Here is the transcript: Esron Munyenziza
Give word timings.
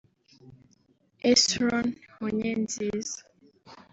Esron 1.31 1.85
Munyenziza 2.19 3.19